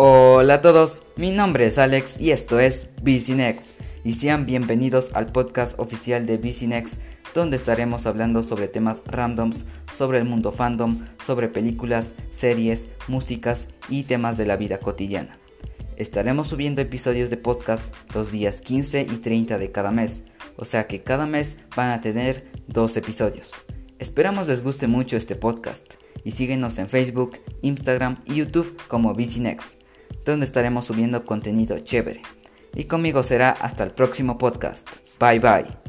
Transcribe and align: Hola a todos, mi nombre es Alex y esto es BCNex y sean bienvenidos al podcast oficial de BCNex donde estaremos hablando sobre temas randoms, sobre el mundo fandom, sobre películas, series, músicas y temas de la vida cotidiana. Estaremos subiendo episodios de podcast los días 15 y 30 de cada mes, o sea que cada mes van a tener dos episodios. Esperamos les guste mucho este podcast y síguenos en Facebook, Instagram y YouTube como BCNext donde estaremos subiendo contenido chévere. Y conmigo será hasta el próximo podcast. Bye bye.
Hola 0.00 0.54
a 0.54 0.60
todos, 0.60 1.02
mi 1.16 1.32
nombre 1.32 1.66
es 1.66 1.76
Alex 1.76 2.20
y 2.20 2.30
esto 2.30 2.60
es 2.60 2.88
BCNex 3.02 3.74
y 4.04 4.14
sean 4.14 4.46
bienvenidos 4.46 5.10
al 5.12 5.32
podcast 5.32 5.76
oficial 5.80 6.24
de 6.24 6.36
BCNex 6.36 7.00
donde 7.34 7.56
estaremos 7.56 8.06
hablando 8.06 8.44
sobre 8.44 8.68
temas 8.68 9.02
randoms, 9.06 9.64
sobre 9.92 10.18
el 10.18 10.24
mundo 10.24 10.52
fandom, 10.52 11.04
sobre 11.26 11.48
películas, 11.48 12.14
series, 12.30 12.86
músicas 13.08 13.66
y 13.88 14.04
temas 14.04 14.36
de 14.36 14.46
la 14.46 14.56
vida 14.56 14.78
cotidiana. 14.78 15.36
Estaremos 15.96 16.46
subiendo 16.46 16.80
episodios 16.80 17.28
de 17.28 17.36
podcast 17.36 17.92
los 18.14 18.30
días 18.30 18.60
15 18.60 19.00
y 19.00 19.16
30 19.16 19.58
de 19.58 19.72
cada 19.72 19.90
mes, 19.90 20.22
o 20.54 20.64
sea 20.64 20.86
que 20.86 21.02
cada 21.02 21.26
mes 21.26 21.56
van 21.74 21.90
a 21.90 22.00
tener 22.00 22.52
dos 22.68 22.96
episodios. 22.96 23.50
Esperamos 23.98 24.46
les 24.46 24.62
guste 24.62 24.86
mucho 24.86 25.16
este 25.16 25.34
podcast 25.34 25.94
y 26.22 26.30
síguenos 26.30 26.78
en 26.78 26.88
Facebook, 26.88 27.40
Instagram 27.62 28.18
y 28.26 28.36
YouTube 28.36 28.80
como 28.86 29.12
BCNext 29.12 29.87
donde 30.24 30.46
estaremos 30.46 30.86
subiendo 30.86 31.24
contenido 31.24 31.78
chévere. 31.78 32.22
Y 32.74 32.84
conmigo 32.84 33.22
será 33.22 33.50
hasta 33.50 33.84
el 33.84 33.90
próximo 33.92 34.38
podcast. 34.38 34.88
Bye 35.18 35.40
bye. 35.40 35.87